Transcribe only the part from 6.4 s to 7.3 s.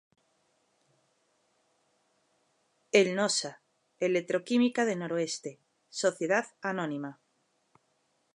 Anónima